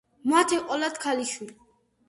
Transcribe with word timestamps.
მათ 0.31 0.55
ეყოლათ 0.57 0.99
ქალიშვილი. 1.05 1.57